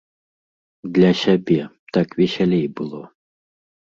[0.95, 1.61] Для сябе,
[1.97, 3.03] так весялей было.